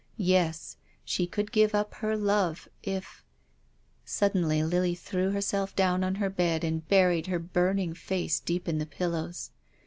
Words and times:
Yes, 0.17 0.77
she 1.05 1.27
could 1.27 1.51
give 1.51 1.75
up 1.75 1.93
her 1.93 2.17
love,— 2.17 2.67
if—. 2.97 3.23
Suddenly 4.03 4.63
Lily 4.63 4.95
threw 4.95 5.29
herself 5.29 5.75
down 5.75 6.03
on 6.03 6.15
her 6.15 6.31
bed 6.31 6.63
and 6.63 6.87
buried 6.87 7.27
her 7.27 7.37
burning 7.37 7.93
face 7.93 8.39
deep 8.39 8.67
in 8.67 8.79
the 8.79 8.87
pillows. 8.87 9.51